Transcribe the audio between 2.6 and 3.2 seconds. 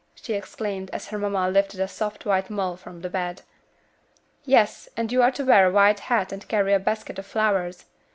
from the